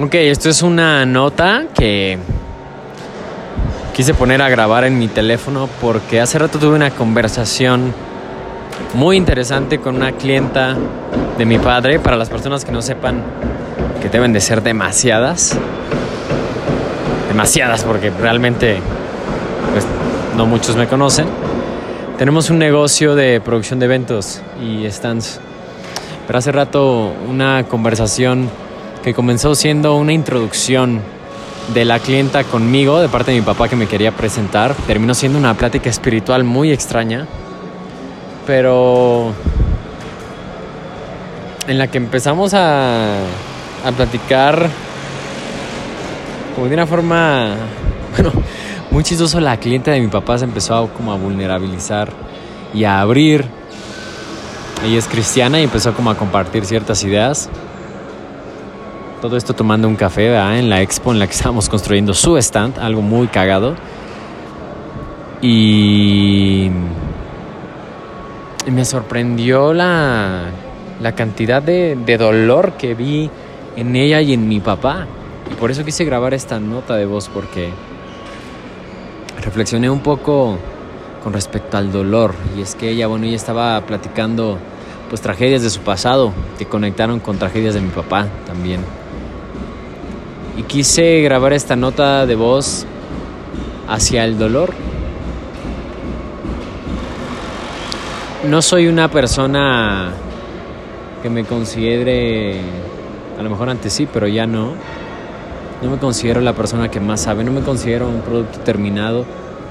Ok, 0.00 0.16
esto 0.16 0.48
es 0.48 0.60
una 0.62 1.06
nota 1.06 1.66
que 1.72 2.18
quise 3.94 4.12
poner 4.12 4.42
a 4.42 4.48
grabar 4.48 4.82
en 4.82 4.98
mi 4.98 5.06
teléfono 5.06 5.68
porque 5.80 6.20
hace 6.20 6.36
rato 6.36 6.58
tuve 6.58 6.74
una 6.74 6.90
conversación 6.90 7.94
muy 8.94 9.16
interesante 9.16 9.78
con 9.78 9.94
una 9.94 10.10
clienta 10.10 10.76
de 11.38 11.46
mi 11.46 11.60
padre. 11.60 12.00
Para 12.00 12.16
las 12.16 12.28
personas 12.28 12.64
que 12.64 12.72
no 12.72 12.82
sepan 12.82 13.22
que 14.02 14.08
deben 14.08 14.32
de 14.32 14.40
ser 14.40 14.64
demasiadas. 14.64 15.56
Demasiadas 17.28 17.84
porque 17.84 18.10
realmente 18.10 18.78
pues, 19.70 19.86
no 20.36 20.44
muchos 20.44 20.74
me 20.74 20.88
conocen. 20.88 21.28
Tenemos 22.18 22.50
un 22.50 22.58
negocio 22.58 23.14
de 23.14 23.40
producción 23.40 23.78
de 23.78 23.84
eventos 23.84 24.42
y 24.60 24.90
stands. 24.90 25.38
Pero 26.26 26.36
hace 26.40 26.50
rato 26.50 27.12
una 27.28 27.62
conversación 27.68 28.50
que 29.04 29.12
comenzó 29.12 29.54
siendo 29.54 29.96
una 29.96 30.14
introducción 30.14 31.02
de 31.74 31.84
la 31.84 31.98
clienta 31.98 32.42
conmigo, 32.44 33.00
de 33.00 33.10
parte 33.10 33.32
de 33.32 33.40
mi 33.40 33.44
papá 33.44 33.68
que 33.68 33.76
me 33.76 33.86
quería 33.86 34.12
presentar, 34.12 34.74
terminó 34.86 35.12
siendo 35.12 35.38
una 35.38 35.52
plática 35.52 35.90
espiritual 35.90 36.42
muy 36.42 36.72
extraña, 36.72 37.26
pero 38.46 39.34
en 41.68 41.76
la 41.76 41.88
que 41.88 41.98
empezamos 41.98 42.54
a, 42.54 43.18
a 43.84 43.92
platicar 43.94 44.70
como 46.54 46.68
de 46.68 46.74
una 46.74 46.86
forma, 46.86 47.56
bueno, 48.16 48.32
muy 48.90 49.04
chistoso, 49.04 49.38
la 49.38 49.58
clienta 49.58 49.90
de 49.90 50.00
mi 50.00 50.08
papá 50.08 50.38
se 50.38 50.46
empezó 50.46 50.76
a, 50.76 50.88
como 50.88 51.12
a 51.12 51.16
vulnerabilizar 51.16 52.10
y 52.72 52.84
a 52.84 53.00
abrir. 53.00 53.44
Ella 54.82 54.98
es 54.98 55.08
cristiana 55.08 55.60
y 55.60 55.64
empezó 55.64 55.92
como 55.92 56.10
a 56.10 56.16
compartir 56.16 56.64
ciertas 56.64 57.04
ideas. 57.04 57.50
Todo 59.20 59.36
esto 59.36 59.54
tomando 59.54 59.88
un 59.88 59.96
café 59.96 60.36
en 60.58 60.68
la 60.68 60.82
expo 60.82 61.12
en 61.12 61.18
la 61.18 61.26
que 61.26 61.32
estábamos 61.32 61.68
construyendo 61.68 62.14
su 62.14 62.36
stand, 62.36 62.78
algo 62.78 63.02
muy 63.02 63.26
cagado. 63.28 63.74
Y, 65.40 66.70
me 68.70 68.84
sorprendió 68.84 69.74
la, 69.74 70.44
la 71.00 71.12
cantidad 71.12 71.62
de, 71.62 71.96
de 71.96 72.16
dolor 72.18 72.72
que 72.72 72.94
vi 72.94 73.30
en 73.76 73.96
ella 73.96 74.20
y 74.20 74.32
en 74.32 74.48
mi 74.48 74.60
papá. 74.60 75.06
Y 75.50 75.54
por 75.54 75.70
eso 75.70 75.84
quise 75.84 76.04
grabar 76.04 76.34
esta 76.34 76.58
nota 76.58 76.96
de 76.96 77.04
voz 77.04 77.28
porque 77.28 77.70
reflexioné 79.42 79.90
un 79.90 80.00
poco 80.00 80.58
con 81.22 81.32
respecto 81.32 81.76
al 81.76 81.92
dolor. 81.92 82.34
Y 82.56 82.62
es 82.62 82.74
que 82.74 82.90
ella, 82.90 83.06
bueno, 83.06 83.26
ella 83.26 83.36
estaba 83.36 83.80
platicando 83.82 84.58
pues 85.08 85.20
tragedias 85.20 85.62
de 85.62 85.70
su 85.70 85.80
pasado 85.80 86.32
que 86.58 86.66
conectaron 86.66 87.20
con 87.20 87.38
tragedias 87.38 87.74
de 87.74 87.80
mi 87.80 87.90
papá 87.90 88.28
también. 88.46 88.80
Y 90.56 90.62
quise 90.62 91.20
grabar 91.22 91.52
esta 91.52 91.74
nota 91.74 92.26
de 92.26 92.36
voz 92.36 92.86
hacia 93.88 94.24
el 94.24 94.38
dolor. 94.38 94.72
No 98.48 98.62
soy 98.62 98.86
una 98.86 99.10
persona 99.10 100.10
que 101.22 101.30
me 101.30 101.44
considere, 101.44 102.60
a 103.38 103.42
lo 103.42 103.50
mejor 103.50 103.70
antes 103.70 103.92
sí, 103.92 104.06
pero 104.12 104.28
ya 104.28 104.46
no. 104.46 104.72
No 105.82 105.90
me 105.90 105.98
considero 105.98 106.40
la 106.40 106.52
persona 106.52 106.90
que 106.90 107.00
más 107.00 107.22
sabe, 107.22 107.42
no 107.42 107.50
me 107.50 107.62
considero 107.62 108.06
un 108.06 108.20
producto 108.20 108.60
terminado, 108.60 109.24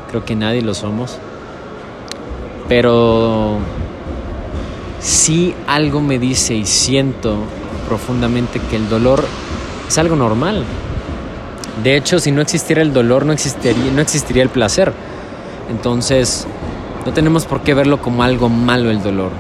creo 0.10 0.26
que 0.26 0.36
nadie 0.36 0.62
lo 0.62 0.74
somos. 0.74 1.18
Pero 2.68 3.58
sí 5.00 5.54
algo 5.68 6.02
me 6.02 6.20
dice 6.20 6.56
y 6.56 6.66
siento 6.66 7.36
profundamente 7.88 8.60
que 8.60 8.76
el 8.76 8.90
dolor 8.90 9.24
es 9.88 9.98
algo 9.98 10.16
normal. 10.16 10.64
De 11.84 11.96
hecho, 11.96 12.20
si 12.20 12.32
no 12.32 12.42
existiera 12.42 12.82
el 12.82 12.94
dolor, 12.94 13.26
no 13.26 13.34
existiría, 13.34 13.92
no 13.92 14.02
existiría 14.02 14.44
el 14.44 14.50
placer. 14.50 14.94
Entonces, 15.70 16.48
no 17.06 17.14
tenemos 17.14 17.46
por 17.46 17.62
qué 17.62 17.74
verlo 17.74 18.02
como 18.02 18.24
algo 18.24 18.50
malo 18.50 18.90
el 18.90 19.02
dolor. 19.02 19.32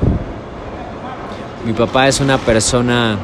Mi 1.65 1.73
papá 1.73 2.07
es 2.07 2.19
una 2.19 2.37
persona 2.37 3.17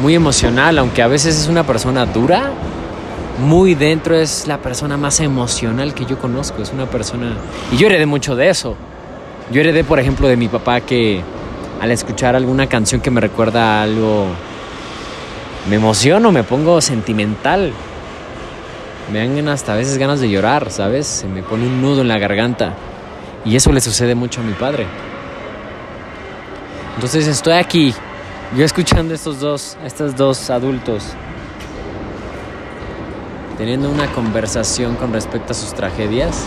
muy 0.00 0.14
emocional, 0.14 0.78
aunque 0.78 1.02
a 1.02 1.06
veces 1.06 1.38
es 1.38 1.48
una 1.48 1.64
persona 1.64 2.04
dura, 2.06 2.50
muy 3.38 3.74
dentro 3.74 4.16
es 4.16 4.46
la 4.46 4.58
persona 4.58 4.96
más 4.96 5.20
emocional 5.20 5.94
que 5.94 6.04
yo 6.04 6.18
conozco. 6.18 6.62
Es 6.62 6.72
una 6.72 6.86
persona... 6.86 7.34
Y 7.72 7.76
yo 7.76 7.86
heredé 7.86 8.06
mucho 8.06 8.34
de 8.34 8.48
eso. 8.48 8.76
Yo 9.52 9.60
heredé, 9.60 9.84
por 9.84 10.00
ejemplo, 10.00 10.26
de 10.26 10.36
mi 10.36 10.48
papá 10.48 10.80
que 10.80 11.20
al 11.80 11.90
escuchar 11.90 12.34
alguna 12.34 12.66
canción 12.66 13.00
que 13.00 13.10
me 13.10 13.20
recuerda 13.20 13.80
a 13.80 13.82
algo 13.82 14.26
me 15.68 15.76
emociono, 15.76 16.32
me 16.32 16.44
pongo 16.44 16.80
sentimental. 16.80 17.72
Me 19.12 19.26
dan 19.26 19.48
hasta 19.48 19.72
a 19.72 19.76
veces 19.76 19.98
ganas 19.98 20.20
de 20.20 20.28
llorar, 20.28 20.70
¿sabes? 20.70 21.06
Se 21.06 21.26
me 21.26 21.42
pone 21.42 21.66
un 21.66 21.80
nudo 21.80 22.00
en 22.00 22.08
la 22.08 22.18
garganta. 22.18 22.74
Y 23.44 23.56
eso 23.56 23.72
le 23.72 23.80
sucede 23.80 24.14
mucho 24.14 24.40
a 24.40 24.44
mi 24.44 24.52
padre. 24.52 24.86
Entonces 26.96 27.26
estoy 27.26 27.54
aquí, 27.54 27.94
yo 28.56 28.64
escuchando 28.64 29.12
estos 29.12 29.38
dos, 29.38 29.76
estos 29.84 30.16
dos 30.16 30.48
adultos, 30.50 31.04
teniendo 33.58 33.90
una 33.90 34.06
conversación 34.12 34.96
con 34.96 35.12
respecto 35.12 35.52
a 35.52 35.54
sus 35.54 35.74
tragedias 35.74 36.46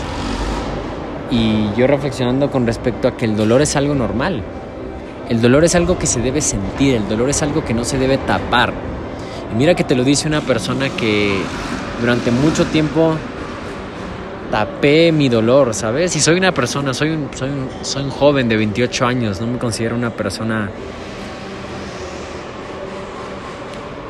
y 1.30 1.70
yo 1.76 1.86
reflexionando 1.86 2.50
con 2.50 2.66
respecto 2.66 3.06
a 3.06 3.16
que 3.16 3.26
el 3.26 3.36
dolor 3.36 3.62
es 3.62 3.76
algo 3.76 3.94
normal. 3.94 4.42
El 5.28 5.40
dolor 5.40 5.62
es 5.62 5.76
algo 5.76 5.96
que 5.98 6.08
se 6.08 6.20
debe 6.20 6.40
sentir, 6.40 6.96
el 6.96 7.08
dolor 7.08 7.30
es 7.30 7.42
algo 7.42 7.64
que 7.64 7.72
no 7.72 7.84
se 7.84 7.98
debe 7.98 8.18
tapar. 8.18 8.72
Y 9.52 9.56
mira 9.56 9.74
que 9.74 9.84
te 9.84 9.94
lo 9.94 10.04
dice 10.04 10.28
una 10.28 10.40
persona 10.40 10.88
que 10.90 11.36
durante 12.00 12.30
mucho 12.30 12.64
tiempo 12.66 13.14
tapé 14.50 15.12
mi 15.12 15.28
dolor, 15.28 15.74
¿sabes? 15.74 16.14
Y 16.16 16.20
soy 16.20 16.36
una 16.36 16.52
persona, 16.52 16.92
soy 16.92 17.10
un, 17.10 17.28
soy 17.34 17.50
un, 17.50 17.68
soy 17.82 18.04
un 18.04 18.10
joven 18.10 18.48
de 18.48 18.56
28 18.56 19.06
años, 19.06 19.40
no 19.40 19.46
me 19.46 19.58
considero 19.58 19.94
una 19.94 20.10
persona, 20.10 20.70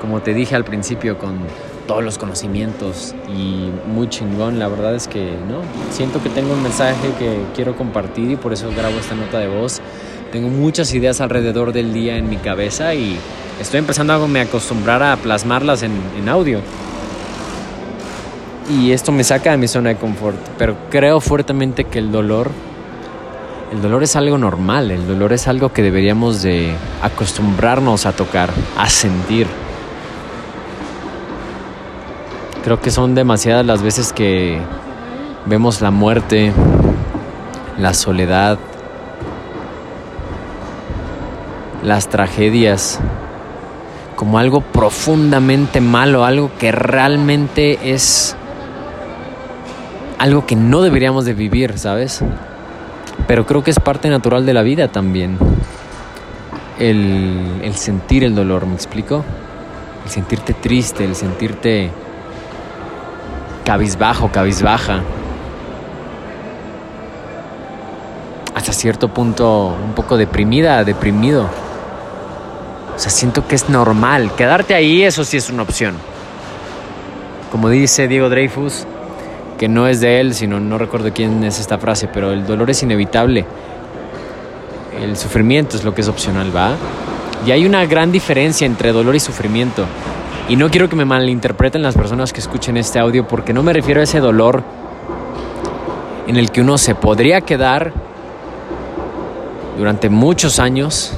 como 0.01 0.21
te 0.21 0.33
dije 0.33 0.57
al 0.57 0.65
principio, 0.65 1.19
con 1.19 1.39
todos 1.87 2.05
los 2.05 2.19
conocimientos 2.19 3.15
y 3.29 3.69
muy 3.93 4.09
chingón. 4.09 4.59
La 4.59 4.69
verdad 4.69 4.95
es 4.95 5.09
que 5.09 5.33
no, 5.49 5.63
siento 5.91 6.23
que 6.23 6.29
tengo 6.29 6.53
un 6.55 6.63
mensaje 6.63 7.11
que 7.19 7.41
quiero 7.55 7.77
compartir 7.77 8.31
y 8.31 8.37
por 8.37 8.53
eso 8.53 8.71
grabo 8.71 8.99
esta 8.99 9.15
nota 9.15 9.39
de 9.39 9.49
voz. 9.49 9.81
Tengo 10.33 10.49
muchas 10.49 10.95
ideas 10.95 11.21
alrededor 11.21 11.73
del 11.73 11.93
día 11.93 12.17
en 12.17 12.31
mi 12.31 12.37
cabeza 12.37 12.95
y 12.95 13.19
estoy 13.61 13.79
empezando 13.79 14.15
a 14.15 14.27
me 14.27 14.41
acostumbrar 14.41 15.03
a 15.03 15.17
plasmarlas 15.17 15.83
en, 15.83 15.93
en 16.19 16.29
audio. 16.29 16.61
Y 18.69 18.93
esto 18.93 19.13
me 19.13 19.23
saca 19.23 19.51
de 19.51 19.57
mi 19.57 19.69
zona 19.69 19.91
de 19.91 19.97
confort, 19.97 20.37
pero 20.59 20.77
creo 20.91 21.21
fuertemente 21.21 21.85
que 21.85 21.99
el 21.99 22.11
dolor 22.11 22.51
el 23.73 23.83
dolor 23.83 24.03
es 24.03 24.17
algo 24.17 24.37
normal, 24.37 24.91
el 24.91 25.07
dolor 25.07 25.33
es 25.33 25.47
algo 25.47 25.73
que 25.73 25.83
deberíamos 25.83 26.43
de 26.43 26.75
acostumbrarnos 27.03 28.05
a 28.05 28.13
tocar, 28.13 28.51
a 28.77 28.89
sentir. 28.89 29.47
Creo 32.65 32.81
que 32.81 32.91
son 32.91 33.15
demasiadas 33.15 33.65
las 33.65 33.81
veces 33.81 34.13
que 34.13 34.59
vemos 35.47 35.81
la 35.81 35.93
muerte, 35.93 36.53
la 37.79 37.95
soledad, 37.95 38.59
las 41.85 42.09
tragedias 42.09 42.99
como 44.21 44.39
algo 44.39 44.61
profundamente 44.61 45.81
malo, 45.81 46.27
algo 46.27 46.51
que 46.59 46.73
realmente 46.73 47.91
es 47.91 48.37
algo 50.19 50.45
que 50.45 50.57
no 50.57 50.83
deberíamos 50.83 51.25
de 51.25 51.33
vivir, 51.33 51.79
¿sabes? 51.79 52.23
Pero 53.27 53.47
creo 53.47 53.65
que 53.65 53.71
es 53.71 53.81
parte 53.81 54.11
natural 54.11 54.45
de 54.45 54.53
la 54.53 54.61
vida 54.61 54.89
también. 54.89 55.39
El, 56.79 57.63
el 57.63 57.75
sentir 57.77 58.23
el 58.23 58.35
dolor, 58.35 58.67
¿me 58.67 58.75
explico? 58.75 59.25
El 60.05 60.11
sentirte 60.11 60.53
triste, 60.53 61.03
el 61.03 61.17
sentirte 61.17 61.91
cabizbajo, 63.65 64.29
cabizbaja. 64.31 65.01
Hasta 68.55 68.75
cierto 68.75 69.09
punto 69.09 69.75
un 69.83 69.95
poco 69.95 70.19
deprimida, 70.19 70.85
deprimido. 70.85 71.70
O 73.01 73.03
sea, 73.03 73.11
siento 73.11 73.49
que 73.49 73.55
es 73.55 73.71
normal. 73.71 74.31
Quedarte 74.37 74.75
ahí, 74.75 75.03
eso 75.03 75.25
sí 75.25 75.39
es 75.39 75.49
una 75.49 75.63
opción. 75.63 75.95
Como 77.51 77.71
dice 77.71 78.09
Diego 78.09 78.29
Dreyfus, 78.29 78.87
que 79.59 79.69
no 79.69 79.89
es 79.89 80.03
de 80.03 80.21
él, 80.21 80.35
sino 80.35 80.61
no 80.61 80.77
recuerdo 80.77 81.11
quién 81.11 81.43
es 81.43 81.59
esta 81.61 81.79
frase, 81.79 82.09
pero 82.09 82.31
el 82.31 82.47
dolor 82.47 82.69
es 82.69 82.83
inevitable. 82.83 83.47
El 85.01 85.17
sufrimiento 85.17 85.79
es 85.79 85.83
lo 85.85 85.95
que 85.95 86.03
es 86.03 86.09
opcional, 86.09 86.55
¿va? 86.55 86.75
Y 87.47 87.53
hay 87.53 87.65
una 87.65 87.87
gran 87.87 88.13
diferencia 88.13 88.67
entre 88.67 88.93
dolor 88.93 89.17
y 89.17 89.21
sufrimiento. 89.21 89.87
Y 90.51 90.57
no 90.57 90.71
quiero 90.71 90.91
que 90.91 90.97
me 90.97 91.07
malinterpreten 91.07 91.81
las 91.81 91.95
personas 91.95 92.35
que 92.35 92.41
escuchen 92.41 92.77
este 92.77 92.99
audio 92.99 93.27
porque 93.27 93.55
no 93.55 93.63
me 93.63 93.73
refiero 93.73 94.03
a 94.03 94.05
ese 94.05 94.21
dolor 94.21 94.63
en 96.27 96.37
el 96.37 96.51
que 96.51 96.61
uno 96.61 96.77
se 96.77 96.95
podría 96.95 97.41
quedar 97.41 97.95
durante 99.79 100.11
muchos 100.11 100.59
años 100.59 101.15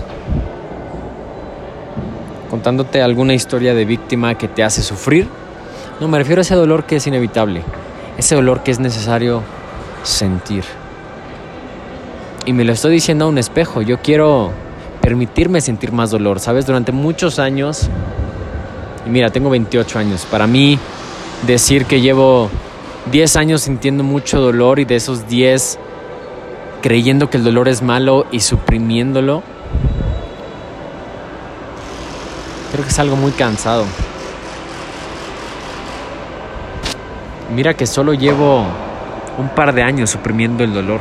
contándote 2.53 3.01
alguna 3.01 3.33
historia 3.33 3.73
de 3.73 3.87
víctima 3.87 4.37
que 4.37 4.47
te 4.47 4.63
hace 4.63 4.83
sufrir. 4.83 5.27
No, 6.01 6.07
me 6.07 6.19
refiero 6.19 6.41
a 6.41 6.43
ese 6.43 6.55
dolor 6.55 6.85
que 6.85 6.97
es 6.97 7.07
inevitable, 7.07 7.63
ese 8.19 8.35
dolor 8.35 8.63
que 8.63 8.71
es 8.71 8.79
necesario 8.79 9.43
sentir. 10.03 10.63
Y 12.45 12.53
me 12.53 12.67
lo 12.67 12.75
estoy 12.75 12.93
diciendo 12.93 13.25
a 13.25 13.29
un 13.29 13.39
espejo, 13.39 13.81
yo 13.81 14.03
quiero 14.03 14.51
permitirme 15.01 15.63
sentir 15.63 15.93
más 15.93 16.11
dolor, 16.11 16.41
¿sabes? 16.41 16.67
Durante 16.67 16.93
muchos 16.93 17.39
años, 17.39 17.89
y 19.07 19.09
mira, 19.09 19.31
tengo 19.31 19.49
28 19.49 19.99
años, 19.99 20.27
para 20.31 20.47
mí 20.47 20.79
decir 21.47 21.87
que 21.87 22.03
llevo 22.03 22.51
10 23.11 23.37
años 23.37 23.63
sintiendo 23.63 24.05
mucho 24.05 24.43
dolor 24.43 24.79
y 24.79 24.85
de 24.85 24.97
esos 24.97 25.27
10 25.27 25.79
creyendo 26.83 27.31
que 27.31 27.39
el 27.39 27.45
dolor 27.45 27.69
es 27.69 27.81
malo 27.81 28.27
y 28.31 28.41
suprimiéndolo, 28.41 29.43
creo 32.73 32.85
que 32.85 32.91
es 32.91 32.99
algo 32.99 33.17
muy 33.17 33.33
cansado. 33.33 33.85
Mira 37.55 37.75
que 37.75 37.87
solo 37.87 38.15
llevo 38.15 38.65
un 39.39 39.49
par 39.51 39.75
de 39.75 39.83
años 39.83 40.11
suprimiendo 40.11 40.65
el 40.65 40.73
dolor. 40.73 41.01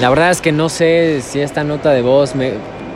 La 0.00 0.08
verdad 0.08 0.30
es 0.30 0.40
que 0.40 0.50
no 0.50 0.68
sé 0.68 1.20
si 1.22 1.40
esta 1.40 1.64
nota 1.64 1.90
de 1.90 2.02
voz 2.02 2.34
me, 2.34 2.52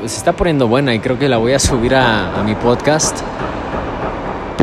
se 0.07 0.17
está 0.17 0.33
poniendo 0.33 0.69
buena 0.69 0.95
y 0.95 1.01
creo 1.01 1.19
que 1.19 1.29
la 1.29 1.37
voy 1.37 1.53
a 1.53 1.59
subir 1.59 1.95
a, 1.95 2.43
mi 2.45 2.55
podcast. 2.55 3.19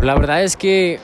La 0.01 0.15
verdad 0.15 0.41
es 0.43 0.55
que 0.57 0.99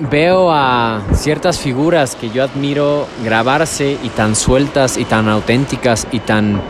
veo 0.00 0.50
a 0.50 1.02
ciertas 1.14 1.58
figuras 1.58 2.16
que 2.16 2.30
yo 2.30 2.42
admiro 2.42 3.06
grabarse 3.22 3.98
y 4.02 4.08
tan 4.08 4.34
sueltas 4.34 4.96
y 4.96 5.04
tan 5.04 5.28
auténticas 5.28 6.06
y 6.10 6.20
tan 6.20 6.60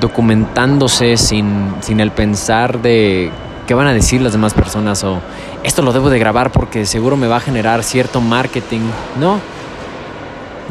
documentándose 0.00 1.16
sin, 1.16 1.74
sin 1.80 2.00
el 2.00 2.10
pensar 2.10 2.80
de 2.80 3.30
qué 3.66 3.74
van 3.74 3.86
a 3.86 3.92
decir 3.92 4.20
las 4.20 4.32
demás 4.32 4.54
personas 4.54 5.04
o 5.04 5.20
esto 5.62 5.82
lo 5.82 5.92
debo 5.92 6.10
de 6.10 6.18
grabar 6.18 6.50
porque 6.50 6.86
seguro 6.86 7.16
me 7.16 7.26
va 7.26 7.36
a 7.36 7.40
generar 7.40 7.82
cierto 7.84 8.20
marketing. 8.20 8.80
No, 9.20 9.38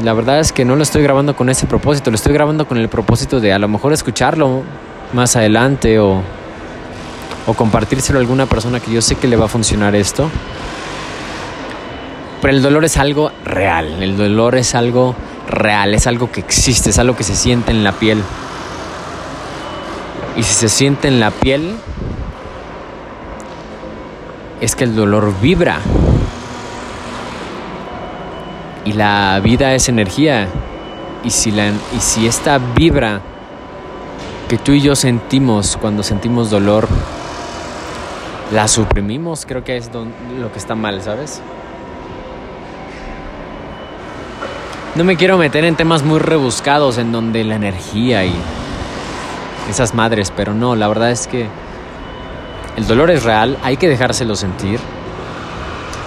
la 0.03 0.13
verdad 0.13 0.39
es 0.39 0.51
que 0.51 0.65
no 0.65 0.75
lo 0.75 0.83
estoy 0.83 1.03
grabando 1.03 1.35
con 1.35 1.49
ese 1.49 1.67
propósito, 1.67 2.11
lo 2.11 2.15
estoy 2.15 2.33
grabando 2.33 2.67
con 2.67 2.77
el 2.77 2.89
propósito 2.89 3.39
de 3.39 3.53
a 3.53 3.59
lo 3.59 3.67
mejor 3.67 3.93
escucharlo 3.93 4.63
más 5.13 5.35
adelante 5.35 5.99
o, 5.99 6.21
o 7.45 7.53
compartírselo 7.53 8.19
a 8.19 8.21
alguna 8.21 8.45
persona 8.45 8.79
que 8.79 8.91
yo 8.91 9.01
sé 9.01 9.15
que 9.15 9.27
le 9.27 9.35
va 9.35 9.45
a 9.45 9.49
funcionar 9.49 9.95
esto. 9.95 10.29
Pero 12.41 12.53
el 12.53 12.63
dolor 12.63 12.85
es 12.85 12.97
algo 12.97 13.31
real, 13.45 14.01
el 14.01 14.17
dolor 14.17 14.55
es 14.55 14.73
algo 14.73 15.15
real, 15.47 15.93
es 15.93 16.07
algo 16.07 16.31
que 16.31 16.39
existe, 16.39 16.89
es 16.89 16.97
algo 16.97 17.15
que 17.15 17.23
se 17.23 17.35
siente 17.35 17.71
en 17.71 17.83
la 17.83 17.91
piel. 17.91 18.23
Y 20.35 20.43
si 20.43 20.53
se 20.53 20.69
siente 20.69 21.07
en 21.07 21.19
la 21.19 21.31
piel, 21.31 21.75
es 24.61 24.75
que 24.75 24.85
el 24.85 24.95
dolor 24.95 25.33
vibra. 25.41 25.79
Y 28.85 28.93
la 28.93 29.39
vida 29.43 29.73
es 29.73 29.89
energía. 29.89 30.47
Y 31.23 31.29
si, 31.31 31.51
la, 31.51 31.67
y 31.67 31.99
si 31.99 32.27
esta 32.27 32.57
vibra 32.57 33.21
que 34.47 34.57
tú 34.57 34.71
y 34.71 34.81
yo 34.81 34.95
sentimos 34.95 35.77
cuando 35.77 36.03
sentimos 36.03 36.49
dolor, 36.49 36.87
la 38.51 38.67
suprimimos, 38.67 39.45
creo 39.45 39.63
que 39.63 39.77
es 39.77 39.89
lo 39.93 40.51
que 40.51 40.59
está 40.59 40.75
mal, 40.75 41.01
¿sabes? 41.01 41.41
No 44.95 45.05
me 45.05 45.15
quiero 45.15 45.37
meter 45.37 45.63
en 45.63 45.75
temas 45.75 46.03
muy 46.03 46.19
rebuscados 46.19 46.97
en 46.97 47.13
donde 47.13 47.45
la 47.45 47.55
energía 47.55 48.25
y 48.25 48.33
esas 49.71 49.95
madres, 49.95 50.31
pero 50.35 50.53
no, 50.53 50.75
la 50.75 50.87
verdad 50.87 51.11
es 51.11 51.27
que 51.27 51.47
el 52.77 52.87
dolor 52.87 53.11
es 53.11 53.23
real, 53.23 53.57
hay 53.63 53.77
que 53.77 53.89
dejárselo 53.89 54.35
sentir. 54.35 54.79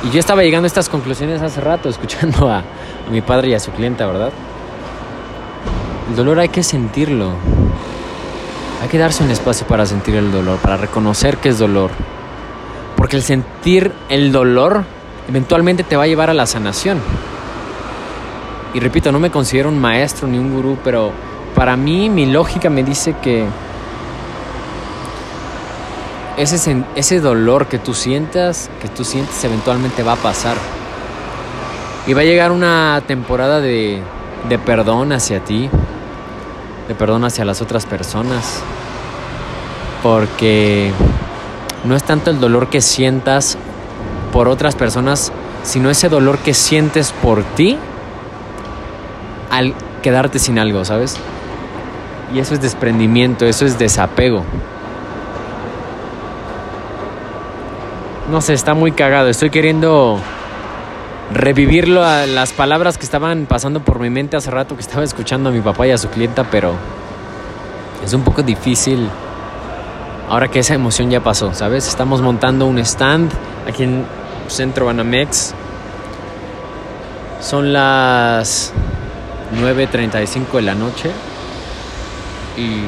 Y 0.05 0.11
yo 0.11 0.21
estaba 0.21 0.43
llegando 0.43 0.67
a 0.67 0.69
estas 0.69 0.89
conclusiones 0.89 1.43
hace 1.43 1.61
rato, 1.61 1.89
escuchando 1.91 2.51
a, 2.51 2.63
mi 3.11 3.21
padre 3.21 3.49
y 3.49 3.55
a 3.55 3.61
su 3.61 3.71
clienta, 3.73 4.07
¿verdad? 4.07 4.31
El 6.09 6.17
dolor 6.17 6.39
hay 6.39 6.49
que 6.49 6.63
sentirlo. 6.63 7.33
Hay 8.83 8.89
que 8.89 8.99
darse 8.99 9.25
un 9.25 9.31
espacio 9.31 9.67
para 9.67 9.87
sentir 9.87 10.15
el 10.15 10.31
dolor, 10.31 10.59
para 10.59 10.77
reconocer 10.77 11.39
que 11.39 11.51
es 11.51 11.59
dolor. 11.59 11.91
Porque 12.97 13.17
el 13.17 13.23
sentir 13.23 13.93
el 14.09 14.31
dolor 14.31 14.85
eventualmente 15.29 15.85
te 15.85 15.97
va 15.97 16.05
a 16.05 16.07
llevar 16.07 16.31
a 16.31 16.35
la 16.35 16.47
sanación. 16.47 17.01
Y 18.75 18.81
repito, 18.81 19.13
no 19.13 19.21
me 19.21 19.31
considero 19.31 19.69
un 19.69 19.79
maestro 19.79 20.27
ni 20.29 20.39
un 20.39 20.53
gurú, 20.53 20.77
pero 20.83 21.13
para 21.55 21.77
mí 21.77 22.11
mi 22.11 22.27
lógica 22.27 22.69
me 22.69 22.83
dice 22.83 23.15
que 23.23 23.47
ese, 26.37 26.85
ese 26.97 27.21
dolor 27.21 27.67
que 27.67 27.79
tú 27.79 27.95
sientas, 27.95 28.71
que 28.81 28.89
tú 28.89 29.05
sientes 29.05 29.43
eventualmente 29.45 30.03
va 30.03 30.13
a 30.13 30.17
pasar. 30.17 30.57
Y 32.07 32.13
va 32.13 32.21
a 32.21 32.25
llegar 32.25 32.53
una 32.53 33.03
temporada 33.07 33.61
de, 33.61 34.03
de 34.49 34.59
perdón 34.59 35.13
hacia 35.13 35.41
ti, 35.41 35.71
de 36.89 36.95
perdón 36.95 37.25
hacia 37.25 37.45
las 37.45 37.63
otras 37.63 37.87
personas. 37.87 38.63
Porque 40.03 40.93
no 41.85 41.97
es 41.97 42.03
tanto 42.03 42.31
el 42.31 42.41
dolor 42.41 42.69
que 42.69 42.81
sientas 42.81 43.57
por 44.33 44.49
otras 44.49 44.75
personas, 44.75 45.33
sino 45.63 45.89
ese 45.89 46.09
dolor 46.09 46.39
que 46.39 46.53
sientes 46.53 47.13
por 47.13 47.43
ti 47.43 47.79
al 49.51 49.73
quedarte 50.03 50.39
sin 50.39 50.59
algo, 50.59 50.85
¿sabes? 50.85 51.17
Y 52.35 52.41
eso 52.41 52.55
es 52.55 52.61
desprendimiento, 52.61 53.47
eso 53.47 53.65
es 53.65 53.79
desapego. 53.79 54.43
No 58.29 58.41
sé, 58.41 58.55
está 58.55 58.75
muy 58.75 58.91
cagado. 58.91 59.29
Estoy 59.29 59.51
queriendo 59.51 60.19
revivir 61.33 61.87
las 61.87 62.53
palabras 62.53 62.99
que 62.99 63.05
estaban 63.05 63.47
pasando 63.47 63.81
por 63.81 64.01
mi 64.01 64.11
mente 64.11 64.37
hace 64.37 64.51
rato 64.51 64.75
que 64.75 64.83
estaba 64.83 65.05
escuchando 65.05 65.51
a 65.51 65.53
mi 65.53 65.61
papá 65.61 65.87
y 65.87 65.93
a 65.93 65.99
su 65.99 66.09
clienta, 66.09 66.43
pero 66.43 66.73
es 68.05 68.13
un 68.13 68.23
poco 68.23 68.43
difícil 68.43 69.09
ahora 70.29 70.49
que 70.49 70.59
esa 70.59 70.75
emoción 70.75 71.11
ya 71.11 71.21
pasó, 71.21 71.55
¿sabes? 71.55 71.87
Estamos 71.87 72.21
montando 72.21 72.67
un 72.67 72.79
stand 72.79 73.31
aquí 73.69 73.85
en 73.85 74.05
Centro 74.49 74.87
Banamex. 74.87 75.55
Son 77.41 77.73
las 77.73 78.73
9.35 79.57 80.53
de 80.55 80.63
la 80.63 80.75
noche 80.75 81.11
y 82.57 82.83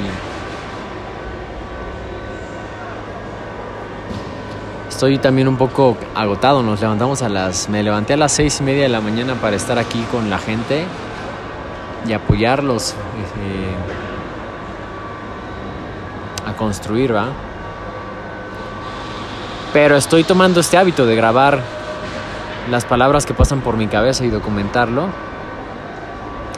estoy 4.88 5.18
también 5.18 5.49
un 5.49 5.56
poco 5.56 5.96
agotado. 6.14 6.62
Nos 6.62 6.80
levantamos 6.80 7.23
a 7.23 7.28
las. 7.28 7.68
Me 7.68 7.82
levanté 7.82 8.14
a 8.14 8.16
las 8.16 8.32
seis 8.32 8.61
y 8.61 8.62
media 8.62 8.85
de 8.85 8.88
la 8.88 9.00
mañana 9.00 9.35
para 9.35 9.56
estar 9.56 9.78
aquí 9.78 10.02
con 10.11 10.30
la 10.30 10.38
gente 10.38 10.85
y 12.06 12.12
apoyarlos 12.12 12.92
eh, 12.92 13.75
a 16.49 16.52
construir, 16.54 17.14
¿va? 17.14 17.26
Pero 19.73 19.96
estoy 19.96 20.25
tomando 20.25 20.61
este 20.61 20.78
hábito 20.78 21.04
de 21.04 21.16
grabar 21.16 21.61
las 22.70 22.85
palabras 22.85 23.26
que 23.26 23.35
pasan 23.35 23.61
por 23.61 23.76
mi 23.76 23.88
cabeza 23.88 24.25
y 24.25 24.30
documentarlo. 24.30 25.08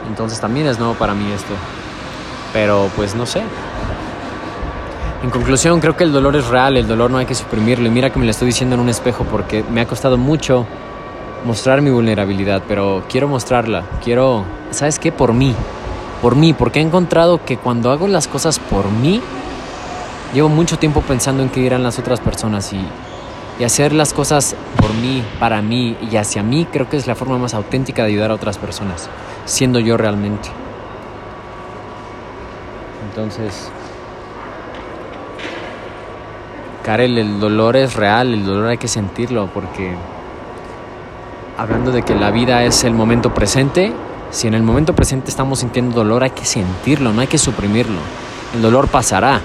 Entonces 0.07 0.39
también 0.39 0.67
es 0.67 0.79
nuevo 0.79 0.93
para 0.93 1.13
mí 1.13 1.29
esto. 1.31 1.53
Pero 2.53 2.89
pues 2.95 3.15
no 3.15 3.25
sé. 3.25 3.41
En 5.23 5.29
conclusión, 5.29 5.81
creo 5.81 5.97
que 5.97 6.05
el 6.05 6.13
dolor 6.13 6.35
es 6.37 6.47
real, 6.47 6.77
el 6.77 6.87
dolor 6.87 7.11
no 7.11 7.17
hay 7.17 7.25
que 7.25 7.35
suprimirlo. 7.35 7.87
Y 7.87 7.91
mira 7.91 8.09
que 8.09 8.19
me 8.19 8.25
lo 8.25 8.31
estoy 8.31 8.47
diciendo 8.47 8.75
en 8.75 8.81
un 8.81 8.89
espejo 8.89 9.25
porque 9.25 9.63
me 9.69 9.81
ha 9.81 9.85
costado 9.85 10.17
mucho 10.17 10.65
mostrar 11.45 11.81
mi 11.81 11.89
vulnerabilidad, 11.89 12.63
pero 12.67 13.03
quiero 13.09 13.27
mostrarla. 13.27 13.83
Quiero, 14.03 14.45
¿sabes 14.71 14.97
qué? 14.97 15.11
Por 15.11 15.33
mí. 15.33 15.53
Por 16.21 16.35
mí, 16.35 16.53
porque 16.53 16.79
he 16.79 16.81
encontrado 16.81 17.43
que 17.43 17.57
cuando 17.57 17.91
hago 17.91 18.07
las 18.07 18.27
cosas 18.27 18.59
por 18.59 18.89
mí, 18.89 19.21
llevo 20.33 20.49
mucho 20.49 20.77
tiempo 20.77 21.01
pensando 21.01 21.43
en 21.43 21.49
qué 21.49 21.61
dirán 21.61 21.83
las 21.83 21.99
otras 21.99 22.19
personas 22.19 22.71
y, 22.73 22.81
y 23.59 23.63
hacer 23.63 23.93
las 23.93 24.13
cosas 24.13 24.55
por 24.77 24.93
mí, 24.95 25.23
para 25.39 25.61
mí 25.61 25.97
y 26.11 26.15
hacia 26.15 26.43
mí, 26.43 26.65
creo 26.71 26.89
que 26.89 26.97
es 26.97 27.07
la 27.07 27.15
forma 27.15 27.37
más 27.37 27.53
auténtica 27.53 28.03
de 28.03 28.09
ayudar 28.09 28.31
a 28.31 28.35
otras 28.35 28.57
personas, 28.57 29.09
siendo 29.45 29.79
yo 29.79 29.97
realmente. 29.97 30.49
Entonces, 33.09 33.69
Karel, 36.83 37.17
el 37.17 37.39
dolor 37.39 37.75
es 37.75 37.95
real, 37.95 38.33
el 38.33 38.45
dolor 38.45 38.67
hay 38.67 38.77
que 38.77 38.87
sentirlo 38.87 39.49
porque 39.53 39.95
hablando 41.57 41.91
de 41.91 42.03
que 42.03 42.13
la 42.15 42.29
vida 42.29 42.63
es 42.63 42.83
el 42.83 42.93
momento 42.93 43.33
presente, 43.33 43.91
si 44.29 44.47
en 44.47 44.53
el 44.53 44.61
momento 44.61 44.93
presente 44.93 45.29
estamos 45.29 45.59
sintiendo 45.59 45.95
dolor 45.95 46.23
hay 46.23 46.29
que 46.29 46.45
sentirlo, 46.45 47.11
no 47.11 47.21
hay 47.21 47.27
que 47.27 47.39
suprimirlo. 47.39 47.99
El 48.53 48.61
dolor 48.61 48.87
pasará, 48.87 49.41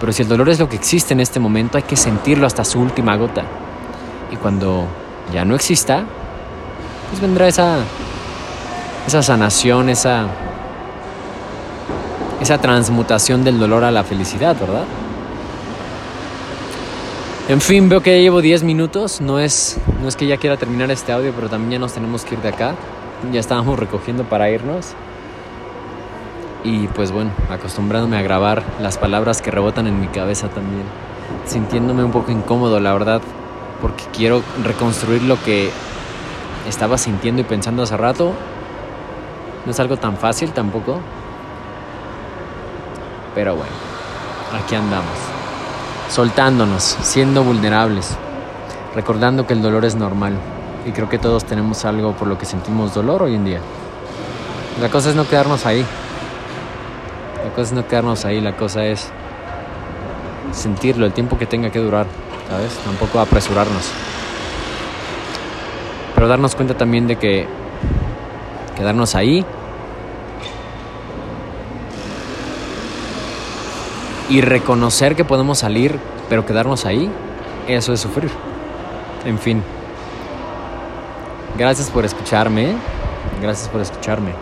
pero 0.00 0.12
si 0.12 0.22
el 0.22 0.28
dolor 0.28 0.48
es 0.48 0.58
lo 0.58 0.68
que 0.68 0.76
existe 0.76 1.14
en 1.14 1.20
este 1.20 1.38
momento 1.38 1.78
hay 1.78 1.84
que 1.84 1.96
sentirlo 1.96 2.46
hasta 2.46 2.64
su 2.64 2.80
última 2.80 3.16
gota. 3.16 3.44
Y 4.32 4.36
cuando 4.36 4.86
ya 5.32 5.44
no 5.44 5.54
exista, 5.54 6.04
pues 7.10 7.22
vendrá 7.22 7.46
esa, 7.46 7.78
esa 9.06 9.22
sanación, 9.22 9.88
esa 9.88 10.26
esa 12.40 12.58
transmutación 12.58 13.44
del 13.44 13.58
dolor 13.58 13.84
a 13.84 13.90
la 13.90 14.04
felicidad, 14.04 14.56
¿verdad? 14.58 14.84
En 17.48 17.62
fin, 17.62 17.88
veo 17.88 18.02
que 18.02 18.14
ya 18.14 18.20
llevo 18.20 18.42
10 18.42 18.62
minutos. 18.62 19.20
No 19.20 19.38
es, 19.40 19.78
no 20.02 20.08
es 20.08 20.16
que 20.16 20.26
ya 20.26 20.36
quiera 20.36 20.58
terminar 20.58 20.90
este 20.90 21.12
audio, 21.12 21.32
pero 21.34 21.48
también 21.48 21.72
ya 21.72 21.78
nos 21.78 21.94
tenemos 21.94 22.24
que 22.24 22.34
ir 22.34 22.42
de 22.42 22.50
acá. 22.50 22.74
Ya 23.32 23.40
estábamos 23.40 23.78
recogiendo 23.78 24.24
para 24.24 24.50
irnos. 24.50 24.92
Y 26.62 26.88
pues 26.88 27.10
bueno, 27.10 27.30
acostumbrándome 27.50 28.18
a 28.18 28.22
grabar 28.22 28.62
las 28.80 28.98
palabras 28.98 29.40
que 29.40 29.50
rebotan 29.50 29.86
en 29.86 29.98
mi 29.98 30.08
cabeza 30.08 30.48
también. 30.48 30.84
Sintiéndome 31.46 32.04
un 32.04 32.10
poco 32.10 32.32
incómodo, 32.32 32.80
la 32.80 32.92
verdad, 32.92 33.22
porque 33.80 34.04
quiero 34.12 34.42
reconstruir 34.62 35.22
lo 35.22 35.42
que 35.42 35.70
estaba 36.68 36.98
sintiendo 36.98 37.40
y 37.40 37.44
pensando 37.44 37.82
hace 37.82 37.96
rato. 37.96 38.32
No 39.64 39.70
es 39.70 39.80
algo 39.80 39.96
tan 39.96 40.18
fácil 40.18 40.52
tampoco. 40.52 41.00
Pero 43.38 43.54
bueno, 43.54 43.70
aquí 44.52 44.74
andamos. 44.74 45.16
Soltándonos, 46.10 46.82
siendo 47.02 47.44
vulnerables, 47.44 48.16
recordando 48.96 49.46
que 49.46 49.52
el 49.52 49.62
dolor 49.62 49.84
es 49.84 49.94
normal. 49.94 50.36
Y 50.84 50.90
creo 50.90 51.08
que 51.08 51.20
todos 51.20 51.44
tenemos 51.44 51.84
algo 51.84 52.14
por 52.14 52.26
lo 52.26 52.36
que 52.36 52.46
sentimos 52.46 52.94
dolor 52.94 53.22
hoy 53.22 53.36
en 53.36 53.44
día. 53.44 53.60
La 54.80 54.88
cosa 54.88 55.10
es 55.10 55.14
no 55.14 55.24
quedarnos 55.28 55.66
ahí. 55.66 55.86
La 57.44 57.50
cosa 57.50 57.62
es 57.62 57.72
no 57.74 57.86
quedarnos 57.86 58.24
ahí, 58.24 58.40
la 58.40 58.56
cosa 58.56 58.84
es 58.84 59.08
sentirlo 60.50 61.06
el 61.06 61.12
tiempo 61.12 61.38
que 61.38 61.46
tenga 61.46 61.70
que 61.70 61.78
durar, 61.78 62.06
¿sabes? 62.50 62.72
Tampoco 62.84 63.20
apresurarnos. 63.20 63.88
Pero 66.12 66.26
darnos 66.26 66.56
cuenta 66.56 66.76
también 66.76 67.06
de 67.06 67.14
que 67.14 67.46
quedarnos 68.76 69.14
ahí 69.14 69.46
y 74.28 74.40
reconocer 74.40 75.16
que 75.16 75.24
podemos 75.24 75.58
salir, 75.58 75.98
pero 76.28 76.44
quedarnos 76.44 76.84
ahí, 76.84 77.10
eso 77.66 77.92
es 77.92 78.00
sufrir. 78.00 78.30
En 79.24 79.38
fin. 79.38 79.62
Gracias 81.56 81.90
por 81.90 82.04
escucharme. 82.04 82.74
Gracias 83.40 83.68
por 83.68 83.80
escucharme. 83.80 84.32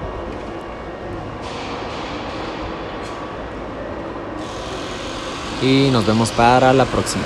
Y 5.62 5.88
nos 5.90 6.06
vemos 6.06 6.30
para 6.30 6.72
la 6.72 6.84
próxima. 6.84 7.24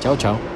Chao, 0.00 0.16
chao. 0.16 0.53